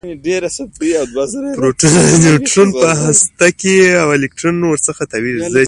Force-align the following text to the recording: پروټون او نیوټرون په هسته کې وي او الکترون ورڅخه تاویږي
پروټون 1.57 1.93
او 2.09 2.15
نیوټرون 2.23 2.69
په 2.81 2.87
هسته 3.03 3.47
کې 3.59 3.73
وي 3.81 3.91
او 4.01 4.07
الکترون 4.17 4.57
ورڅخه 4.71 5.03
تاویږي 5.11 5.49